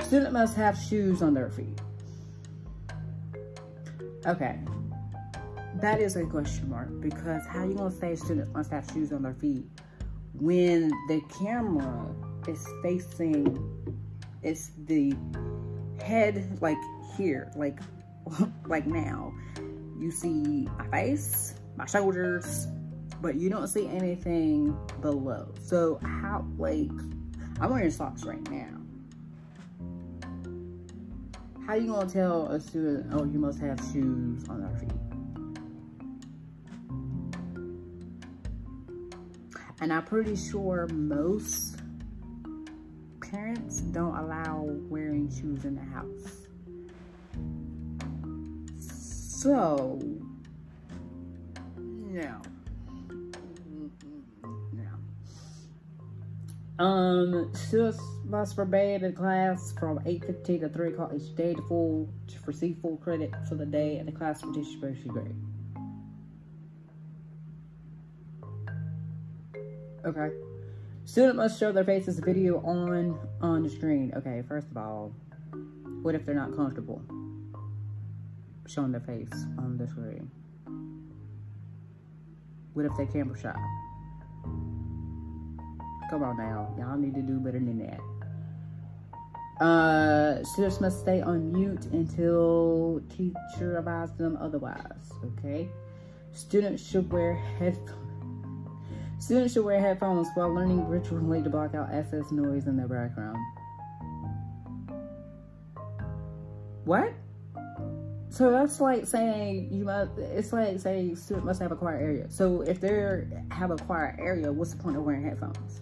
Student 0.01 0.33
must 0.33 0.55
have 0.57 0.75
shoes 0.75 1.21
on 1.21 1.35
their 1.35 1.51
feet. 1.51 1.79
Okay. 4.25 4.59
That 5.75 6.01
is 6.01 6.15
a 6.15 6.25
question 6.25 6.67
mark 6.67 6.89
because 6.99 7.45
how 7.45 7.63
you 7.63 7.75
gonna 7.75 7.91
say 7.91 8.15
students 8.15 8.49
must 8.51 8.71
have 8.71 8.89
shoes 8.91 9.13
on 9.13 9.21
their 9.21 9.35
feet 9.35 9.65
when 10.33 10.89
the 11.07 11.21
camera 11.39 12.07
is 12.47 12.65
facing 12.81 13.79
it's 14.41 14.71
the 14.85 15.13
head 16.01 16.57
like 16.59 16.77
here, 17.15 17.51
like 17.55 17.79
like 18.65 18.87
now. 18.87 19.33
You 19.99 20.11
see 20.11 20.67
my 20.77 20.87
face, 20.87 21.55
my 21.75 21.85
shoulders, 21.85 22.67
but 23.21 23.35
you 23.35 23.49
don't 23.49 23.67
see 23.67 23.87
anything 23.87 24.77
below. 25.01 25.53
So 25.61 25.99
how 26.01 26.45
like 26.57 26.89
I'm 27.59 27.69
wearing 27.69 27.91
socks 27.91 28.23
right 28.23 28.49
now. 28.49 28.77
How 31.67 31.75
you 31.75 31.91
gonna 31.91 32.09
tell 32.09 32.47
a 32.47 32.59
student, 32.59 33.13
oh, 33.13 33.25
you 33.25 33.37
must 33.37 33.59
have 33.59 33.77
shoes 33.91 34.47
on 34.47 34.61
their 34.61 34.79
feet? 34.79 34.91
And 39.81 39.93
I'm 39.93 40.03
pretty 40.03 40.35
sure 40.35 40.87
most 40.87 41.75
parents 43.21 43.81
don't 43.81 44.15
allow 44.15 44.63
wearing 44.65 45.29
shoes 45.29 45.65
in 45.65 45.75
the 45.75 45.83
house. 45.83 46.48
So, 49.39 49.97
no. 51.77 52.41
No. 54.73 56.83
Um, 56.83 57.49
students 57.53 58.01
must 58.25 58.57
remain 58.57 59.05
in 59.05 59.13
class 59.13 59.71
from 59.79 59.99
8.15 59.99 60.59
to 60.59 60.67
3 60.67 60.89
o'clock 60.89 61.13
each 61.15 61.33
day 61.37 61.53
to 61.53 61.61
full 61.69 62.09
to 62.27 62.35
receive 62.45 62.79
full 62.81 62.97
credit 62.97 63.31
for 63.47 63.55
the 63.55 63.65
day 63.65 63.95
and 63.95 64.09
the 64.09 64.11
class 64.11 64.41
participation 64.41 65.07
grade. 65.07 65.35
Okay. 70.03 70.35
Student 71.05 71.37
must 71.37 71.57
show 71.57 71.71
their 71.71 71.85
faces 71.85 72.19
video 72.19 72.59
on 72.59 73.17
on 73.39 73.63
the 73.63 73.69
screen. 73.69 74.11
Okay, 74.17 74.43
first 74.49 74.69
of 74.69 74.75
all, 74.75 75.13
what 76.01 76.13
if 76.13 76.25
they're 76.25 76.35
not 76.35 76.53
comfortable 76.57 77.01
showing 78.69 78.91
their 78.91 79.01
face 79.01 79.45
on 79.57 79.77
the 79.77 79.87
screen? 79.87 80.29
What 82.73 82.85
if 82.85 82.91
they 82.97 83.05
camera 83.07 83.37
shy? 83.37 83.55
Come 86.09 86.23
on 86.23 86.37
now, 86.37 86.73
y'all 86.77 86.97
need 86.97 87.15
to 87.15 87.21
do 87.21 87.39
better 87.39 87.59
than 87.59 87.79
that. 87.79 87.99
Uh, 89.63 90.43
students 90.45 90.79
must 90.79 90.99
stay 91.01 91.21
on 91.21 91.51
mute 91.51 91.85
until 91.87 93.01
teacher 93.09 93.77
advises 93.77 94.15
them 94.15 94.37
otherwise. 94.39 95.11
Okay. 95.25 95.67
Students 96.31 96.87
should 96.87 97.11
wear 97.11 97.33
headphones. 97.57 97.95
Students 99.19 99.53
should 99.53 99.65
wear 99.65 99.81
headphones 99.81 100.29
while 100.35 100.53
learning 100.53 100.85
virtually 100.87 101.43
to 101.43 101.49
block 101.49 101.75
out 101.75 101.89
excess 101.91 102.31
noise 102.31 102.67
in 102.67 102.77
their 102.77 102.87
background. 102.87 103.37
What? 106.85 107.11
So 108.31 108.51
that's 108.51 108.79
like 108.79 109.07
saying 109.07 109.69
you 109.71 109.85
must. 109.85 110.11
It's 110.17 110.53
like 110.53 110.79
saying 110.79 111.15
student 111.15 111.45
must 111.45 111.61
have 111.61 111.71
a 111.71 111.75
quiet 111.75 112.01
area. 112.01 112.29
So 112.29 112.61
if 112.61 112.79
they 112.79 113.25
have 113.51 113.71
a 113.71 113.75
quiet 113.75 114.15
area, 114.19 114.51
what's 114.51 114.73
the 114.73 114.81
point 114.81 114.97
of 114.97 115.03
wearing 115.03 115.23
headphones? 115.23 115.81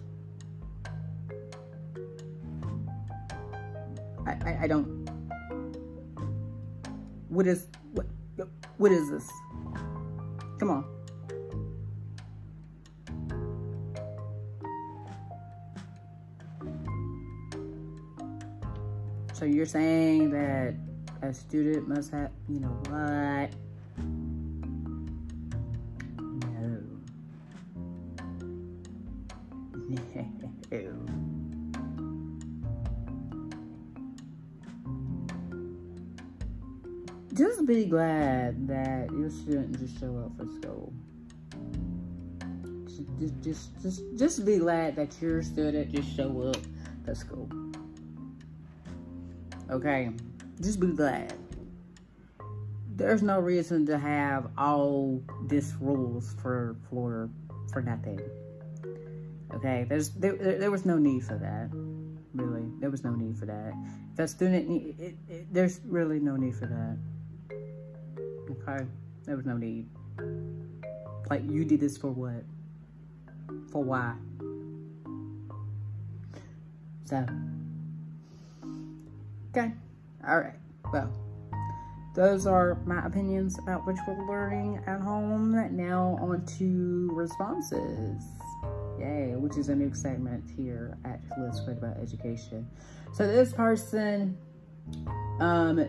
I, 4.26 4.30
I, 4.44 4.58
I 4.62 4.66
don't. 4.66 5.06
What 7.28 7.46
is 7.46 7.66
what? 7.92 8.06
What 8.78 8.92
is 8.92 9.10
this? 9.10 9.30
Come 10.58 10.70
on. 10.70 10.84
So 19.34 19.44
you're 19.44 19.66
saying 19.66 20.30
that 20.30 20.74
a 21.22 21.34
student 21.34 21.88
must 21.88 22.12
have, 22.12 22.30
you 22.48 22.60
know 22.60 22.80
what? 22.88 23.50
No. 26.18 26.82
No. 30.70 31.28
Just 37.34 37.66
be 37.66 37.86
glad 37.86 38.66
that 38.68 39.10
your 39.12 39.30
student 39.30 39.78
just 39.78 39.98
show 40.00 40.16
up 40.18 40.36
for 40.36 40.46
school. 40.60 40.92
Just, 43.18 43.42
just, 43.42 43.82
just, 43.82 44.02
just 44.16 44.44
be 44.44 44.58
glad 44.58 44.96
that 44.96 45.14
your 45.22 45.42
student 45.42 45.92
just 45.92 46.16
show 46.16 46.42
up 46.42 46.56
for 47.04 47.14
school. 47.14 47.48
Okay, 49.70 50.10
just 50.58 50.80
be 50.80 50.88
glad. 50.88 51.32
There's 52.96 53.22
no 53.22 53.38
reason 53.38 53.86
to 53.86 53.98
have 53.98 54.50
all 54.58 55.22
this 55.46 55.74
rules 55.80 56.34
for 56.42 56.76
for 56.90 57.30
for 57.72 57.82
nothing. 57.82 58.20
Okay, 59.54 59.86
there's 59.88 60.10
there, 60.10 60.34
there 60.36 60.70
was 60.70 60.84
no 60.84 60.98
need 60.98 61.24
for 61.24 61.36
that. 61.38 61.70
Really, 62.34 62.66
there 62.80 62.90
was 62.90 63.04
no 63.04 63.14
need 63.14 63.36
for 63.38 63.46
that. 63.46 63.72
If 64.10 64.16
that 64.16 64.30
student, 64.30 64.68
need, 64.68 65.00
it, 65.00 65.16
it, 65.28 65.54
there's 65.54 65.80
really 65.84 66.20
no 66.20 66.36
need 66.36 66.54
for 66.54 66.66
that. 66.66 66.98
Okay, 68.50 68.84
there 69.24 69.36
was 69.36 69.46
no 69.46 69.56
need. 69.56 69.88
Like 71.30 71.48
you 71.48 71.64
did 71.64 71.80
this 71.80 71.96
for 71.96 72.10
what? 72.10 72.44
For 73.70 73.82
why? 73.82 74.14
So, 77.04 77.26
okay, 79.50 79.72
all 80.28 80.40
right. 80.40 80.54
Well, 80.92 81.12
those 82.14 82.46
are 82.46 82.78
my 82.84 83.04
opinions 83.06 83.58
about 83.58 83.84
virtual 83.84 84.26
learning 84.26 84.82
at 84.86 85.00
home. 85.00 85.52
Now 85.76 86.18
on 86.20 86.44
to 86.58 87.10
responses. 87.12 88.24
Yay, 88.98 89.34
which 89.36 89.56
is 89.56 89.68
a 89.68 89.74
new 89.74 89.94
segment 89.94 90.50
here 90.56 90.98
at 91.04 91.20
Let's 91.38 91.64
Fret 91.64 91.78
About 91.78 91.96
Education. 91.98 92.68
So 93.14 93.26
this 93.26 93.52
person, 93.52 94.36
um, 95.40 95.88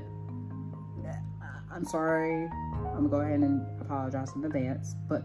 I'm 1.71 1.85
sorry, 1.85 2.49
I'm 2.73 2.95
gonna 2.95 3.09
go 3.09 3.21
ahead 3.21 3.39
and 3.39 3.65
apologize 3.81 4.35
in 4.35 4.43
advance, 4.43 4.95
but 5.07 5.23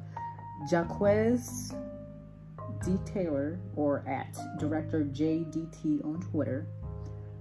Jaquez 0.70 1.74
D. 2.85 2.98
Taylor, 3.05 3.59
or 3.77 4.07
at 4.09 4.37
Director 4.59 5.05
JDT 5.05 6.05
on 6.05 6.20
Twitter, 6.20 6.66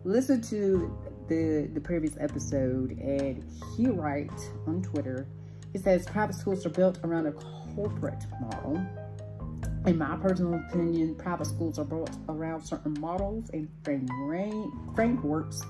listen 0.03 0.41
to 0.43 0.97
the, 1.33 1.67
the 1.73 1.81
previous 1.81 2.15
episode 2.19 2.91
and 2.99 3.43
he 3.75 3.87
writes 3.87 4.49
on 4.67 4.81
Twitter, 4.83 5.27
he 5.71 5.79
says 5.79 6.05
private 6.05 6.35
schools 6.35 6.65
are 6.65 6.69
built 6.69 6.99
around 7.03 7.25
a 7.25 7.31
corporate 7.75 8.23
model. 8.39 8.85
In 9.85 9.97
my 9.97 10.15
personal 10.17 10.53
opinion, 10.53 11.15
private 11.15 11.47
schools 11.47 11.79
are 11.79 11.85
built 11.85 12.11
around 12.29 12.61
certain 12.61 12.95
models 12.99 13.49
and 13.51 13.67
frameworks 13.83 15.61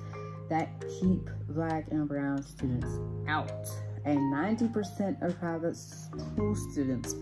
that 0.49 0.83
keep 0.99 1.29
black 1.49 1.87
and 1.91 2.07
brown 2.07 2.43
students 2.43 2.99
out. 3.27 3.69
And 4.05 4.19
90% 4.33 5.21
of 5.23 5.39
private 5.39 5.77
school 5.77 6.55
students 6.71 7.15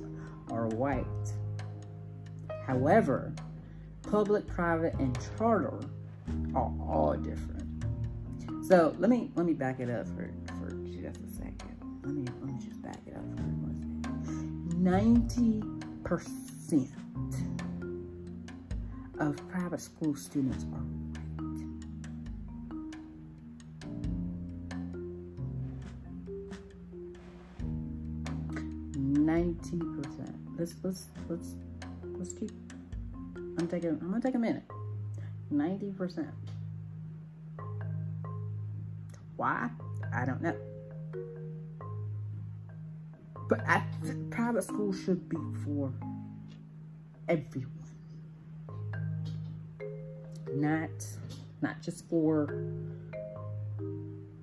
are 0.50 0.68
white. 0.70 1.06
However, 2.66 3.34
public, 4.10 4.48
private, 4.48 4.96
and 4.96 5.18
charter 5.38 5.80
are 6.56 6.74
all 6.82 7.16
different. 7.16 7.61
So 8.72 8.96
let 9.00 9.10
me 9.10 9.30
let 9.36 9.46
me 9.46 9.52
back 9.52 9.82
it 9.82 9.90
up 9.90 10.08
for, 10.08 10.32
for 10.62 10.72
just 10.86 11.20
a 11.20 11.28
second. 11.28 11.76
Let 12.06 12.14
me 12.14 12.26
let 12.40 12.54
me 12.54 12.54
just 12.66 12.82
back 12.82 13.02
it 13.06 13.18
up 13.18 13.24
for 13.36 13.44
one 13.44 14.02
second. 14.02 14.82
Ninety 14.82 15.62
percent 16.06 16.90
of 19.20 19.36
private 19.50 19.82
school 19.82 20.16
students 20.16 20.64
are 20.64 20.68
white. 20.68 21.18
Ninety 28.96 29.80
percent. 29.80 30.34
Let's 30.58 30.76
let's 30.82 31.08
let's 31.28 31.56
let's 32.18 32.32
keep. 32.32 32.52
I'm 33.36 33.68
taking. 33.68 33.90
I'm 33.90 34.12
gonna 34.12 34.22
take 34.22 34.36
a 34.36 34.40
minute. 34.40 34.64
Ninety 35.50 35.92
percent. 35.92 36.30
Why? 39.42 39.72
I 40.14 40.24
don't 40.24 40.40
know. 40.44 40.56
But 43.50 43.68
I 43.68 43.82
private 44.30 44.64
school 44.64 44.94
should 44.94 45.28
be 45.28 45.38
for 45.66 45.92
everyone. 47.28 47.72
Not 50.54 50.92
not 51.64 51.82
just 51.82 52.08
for 52.08 52.54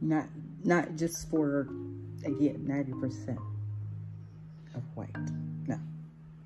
not 0.01 0.27
not 0.65 0.97
just 0.97 1.31
for 1.31 1.69
again 2.25 2.67
90% 2.67 3.39
of 4.75 4.83
white. 4.97 5.15
No. 5.69 5.79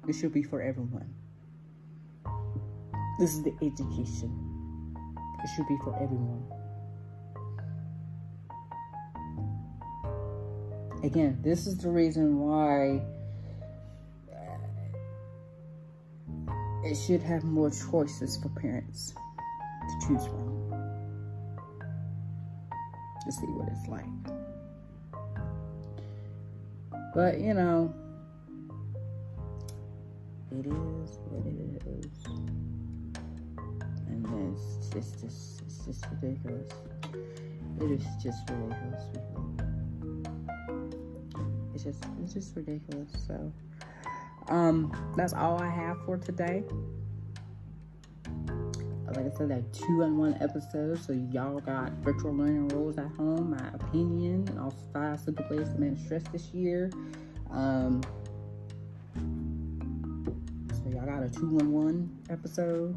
It 0.06 0.12
should 0.12 0.34
be 0.34 0.42
for 0.42 0.60
everyone. 0.60 1.08
This 3.18 3.32
is 3.32 3.42
the 3.44 3.54
education. 3.62 4.94
It 5.42 5.48
should 5.56 5.68
be 5.68 5.78
for 5.82 5.94
everyone. 5.94 6.61
Again, 11.02 11.38
this 11.42 11.66
is 11.66 11.78
the 11.78 11.90
reason 11.90 12.38
why 12.38 13.02
it 16.84 16.94
should 16.94 17.22
have 17.22 17.42
more 17.42 17.70
choices 17.70 18.36
for 18.36 18.48
parents 18.50 19.12
to 19.12 20.06
choose 20.06 20.24
from. 20.26 20.70
To 23.24 23.32
see 23.32 23.46
what 23.46 23.68
it's 23.68 23.88
like. 23.88 24.04
But, 27.14 27.40
you 27.40 27.54
know, 27.54 27.92
it 30.50 30.66
is 30.66 31.18
what 31.28 31.46
it 31.46 31.82
is. 31.86 32.26
And 34.08 34.26
it's 34.54 34.88
just, 34.92 35.22
it's 35.22 35.22
just, 35.22 35.62
it's 35.62 35.78
just 35.84 36.06
ridiculous. 36.22 36.70
It 37.80 37.90
is 37.90 38.04
just 38.22 38.48
ridiculous, 38.50 39.04
it's 41.84 41.98
just 41.98 42.12
it's 42.22 42.34
just 42.34 42.56
ridiculous. 42.56 43.10
So 43.26 43.52
um 44.48 44.92
that's 45.16 45.32
all 45.32 45.60
I 45.60 45.68
have 45.68 45.98
for 46.04 46.16
today. 46.18 46.64
Like 49.06 49.26
I 49.26 49.36
said, 49.36 49.50
that 49.50 49.72
two 49.74 50.02
and 50.02 50.16
one 50.16 50.38
episode. 50.40 50.98
So 51.02 51.12
y'all 51.12 51.60
got 51.60 51.92
virtual 51.98 52.34
learning 52.34 52.68
rules 52.68 52.96
at 52.96 53.08
home, 53.08 53.50
my 53.50 53.68
opinion, 53.74 54.46
and 54.48 54.58
also 54.58 54.78
five 54.92 55.20
simple 55.20 55.44
ways 55.50 55.68
to 55.68 55.74
manage 55.78 56.04
stress 56.04 56.22
this 56.32 56.46
year. 56.54 56.90
Um 57.50 58.00
so 60.74 60.90
y'all 60.90 61.04
got 61.04 61.22
a 61.22 61.28
two 61.28 61.58
and 61.58 61.72
one 61.72 62.16
episode. 62.30 62.94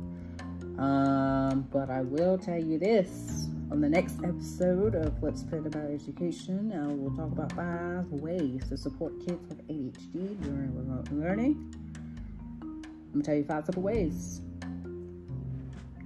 Um, 0.80 1.67
but 1.71 1.89
I 1.89 2.02
will 2.02 2.38
tell 2.38 2.62
you 2.62 2.78
this 2.78 3.48
On 3.71 3.82
the 3.82 3.89
next 3.89 4.23
episode 4.23 4.93
of 4.93 5.23
Let's 5.23 5.43
Fret 5.43 5.65
About 5.65 5.89
Education, 5.89 6.71
uh, 6.71 6.88
we'll 6.88 7.15
talk 7.15 7.32
about 7.32 7.51
five 7.54 8.06
ways 8.12 8.62
to 8.69 8.78
support 8.78 9.19
kids 9.19 9.41
with 9.49 9.67
ADHD 9.67 10.39
during 10.43 10.75
remote 10.75 11.12
learning. 11.12 11.73
I'm 12.62 13.12
gonna 13.12 13.23
tell 13.23 13.36
you 13.36 13.43
five 13.43 13.65
simple 13.65 13.82
ways 13.82 14.41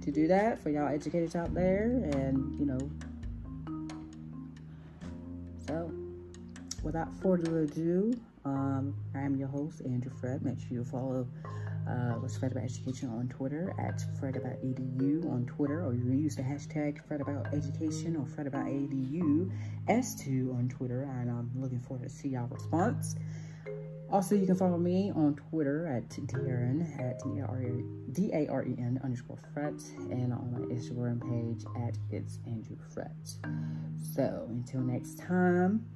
to 0.00 0.10
do 0.10 0.26
that 0.28 0.58
for 0.62 0.70
y'all 0.70 0.88
educators 0.88 1.36
out 1.36 1.52
there, 1.52 1.84
and 2.14 2.58
you 2.58 2.64
know. 2.64 2.90
So, 5.66 5.92
without 6.82 7.14
further 7.20 7.60
ado, 7.60 8.18
um, 8.46 8.94
I 9.14 9.20
am 9.20 9.36
your 9.36 9.48
host, 9.48 9.82
Andrew 9.84 10.10
Fret. 10.18 10.42
Make 10.42 10.60
sure 10.60 10.68
you 10.70 10.84
follow 10.84 11.26
uh, 11.90 12.18
Let's 12.20 12.36
Fret 12.36 12.52
About 12.52 12.64
Education 12.64 13.08
on 13.08 13.28
Twitter 13.28 13.74
at 13.78 14.02
Fret 14.18 14.36
About 14.36 14.56
on 14.62 15.46
Twitter, 15.46 15.84
or 15.84 15.94
you 15.94 16.02
can 16.02 16.18
use 16.18 16.36
the 16.36 16.42
hashtag 16.42 17.04
Fret 17.06 17.20
About 17.20 17.52
Education 17.52 18.16
or 18.16 18.26
Fret 18.26 18.46
About 18.46 18.66
Edu 18.66 19.50
S2 19.88 20.54
on 20.54 20.68
Twitter, 20.68 21.02
and 21.02 21.30
I'm 21.30 21.50
looking 21.54 21.80
forward 21.80 22.04
to 22.04 22.10
see 22.10 22.28
y'all 22.28 22.46
response. 22.48 23.16
Also, 24.10 24.34
you 24.34 24.44
can 24.44 24.56
follow 24.56 24.76
me 24.76 25.12
on 25.14 25.36
Twitter 25.50 25.86
at 25.86 26.08
Daren 26.26 26.82
at 26.98 27.20
D-A-R-E-N 28.12 29.00
underscore 29.04 29.38
Fret 29.54 29.80
and 30.10 30.32
on 30.32 30.52
my 30.52 30.74
Instagram 30.74 31.20
page 31.20 31.64
at 31.86 31.96
It's 32.10 32.38
Andrew 32.44 32.76
Fret. 32.92 33.12
So, 34.14 34.46
until 34.48 34.80
next 34.80 35.20
time, 35.20 35.86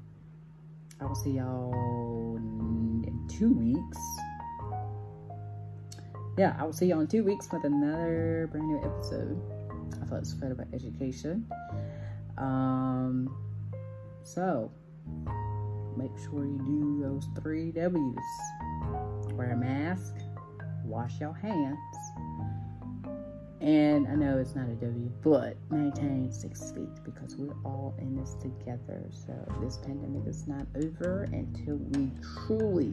I 1.01 1.07
will 1.07 1.17
see 1.17 1.33
y'all 1.33 2.37
in 2.37 3.29
two 3.29 3.53
weeks. 3.53 3.99
Yeah, 6.37 6.57
I 6.59 6.65
will 6.65 6.73
see 6.73 6.87
y'all 6.87 6.99
in 6.99 7.07
two 7.07 7.23
weeks 7.23 7.49
with 7.53 7.63
another 7.65 8.49
brand 8.51 8.67
new 8.67 8.79
episode 8.79 9.41
of 10.03 10.11
Let's 10.11 10.35
Fret 10.35 10.51
About 10.51 10.67
Education. 10.75 11.47
Um, 12.37 13.33
so, 14.25 14.73
make 15.97 16.11
sure 16.25 16.45
you 16.45 16.59
do 16.67 17.01
those 17.05 17.29
three 17.41 17.71
W's. 17.71 18.17
Wear 19.35 19.53
a 19.53 19.57
mask, 19.57 20.17
wash 20.85 21.21
your 21.21 21.35
hands, 21.35 21.79
and 23.61 24.09
I 24.09 24.15
know 24.17 24.37
it's 24.37 24.57
not 24.57 24.69
a 24.69 24.75
W, 24.75 25.11
but 25.23 25.57
maintain 25.71 26.33
six 26.33 26.73
feet 26.73 27.03
because 27.05 27.37
we're 27.37 27.55
all 27.65 27.95
in 27.99 28.17
this 28.17 28.35
together. 28.35 29.09
So 29.11 29.33
this 29.63 29.79
pandemic 29.79 30.27
is 30.27 30.49
not 30.49 30.67
over 30.83 31.29
until 31.33 31.77
we 31.77 32.11
truly, 32.47 32.93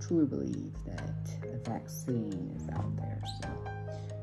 truly 0.00 0.26
believe 0.26 0.72
that 0.86 1.30
a 1.44 1.58
vaccine 1.68 2.52
is 2.56 2.68
out 2.70 2.96
there. 2.96 3.22
So 3.42 3.48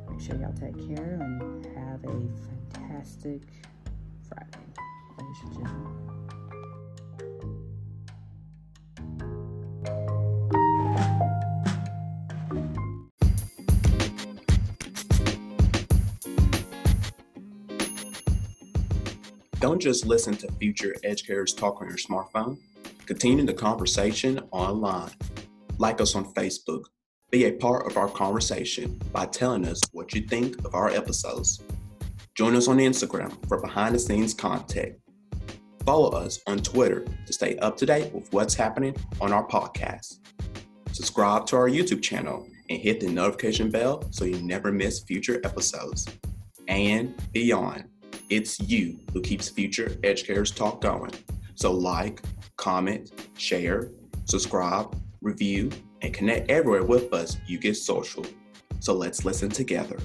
make 0.10 0.20
sure 0.20 0.36
y'all 0.36 0.54
take 0.54 0.78
care 0.96 1.20
and 1.22 1.66
have 1.78 2.04
a 2.04 2.30
fantastic 2.74 3.42
Friday, 4.28 4.74
ladies 5.18 5.42
and 5.44 5.54
gentlemen. 5.54 6.08
Don't 19.60 19.82
just 19.82 20.06
listen 20.06 20.36
to 20.38 20.52
future 20.60 20.96
educators 21.04 21.54
talk 21.54 21.82
on 21.82 21.88
your 21.88 21.98
smartphone. 21.98 22.58
Continue 23.06 23.46
the 23.46 23.54
conversation 23.54 24.40
online. 24.52 25.12
Like 25.78 26.02
us 26.02 26.16
on 26.16 26.34
Facebook. 26.34 26.84
Be 27.32 27.46
a 27.46 27.52
part 27.52 27.86
of 27.88 27.98
our 27.98 28.08
conversation 28.08 29.00
by 29.12 29.26
telling 29.26 29.66
us 29.66 29.82
what 29.92 30.14
you 30.14 30.22
think 30.22 30.58
of 30.66 30.74
our 30.74 30.90
episodes. 30.90 31.62
Join 32.36 32.56
us 32.56 32.68
on 32.68 32.78
Instagram 32.78 33.34
for 33.48 33.60
behind 33.60 33.96
the 33.96 34.00
scenes 34.00 34.34
content. 34.34 34.96
Follow 35.86 36.10
us 36.12 36.40
on 36.48 36.60
Twitter 36.60 37.06
to 37.26 37.34
stay 37.34 37.58
up 37.58 37.78
to 37.78 37.86
date 37.86 38.14
with 38.14 38.32
what's 38.34 38.54
happening 38.54 38.96
on 39.22 39.34
our 39.34 39.48
podcast. 39.48 40.20
Subscribe 40.92 41.46
to 41.48 41.56
our 41.56 41.70
YouTube 41.70 42.02
channel 42.02 42.48
and 42.70 42.80
hit 42.80 43.00
the 43.00 43.08
notification 43.08 43.70
bell 43.70 44.04
so 44.12 44.26
you 44.26 44.42
never 44.42 44.72
miss 44.72 45.00
future 45.02 45.40
episodes. 45.44 46.08
And 46.68 47.16
beyond 47.34 47.86
it's 48.30 48.60
you 48.60 49.00
who 49.14 49.22
keeps 49.22 49.48
Future 49.50 49.98
Educators 50.04 50.52
Talk 50.52 50.82
going. 50.82 51.12
So, 51.56 51.72
like, 51.72 52.22
comment, 52.58 53.12
share, 53.38 53.92
subscribe, 54.26 54.96
review, 55.22 55.72
and 56.02 56.14
connect 56.14 56.50
everywhere 56.50 56.84
with 56.84 57.14
us. 57.14 57.38
You 57.48 57.60
get 57.60 57.76
social. 57.76 58.26
So, 58.80 58.94
let's 58.94 59.26
listen 59.26 59.50
together. 59.50 59.98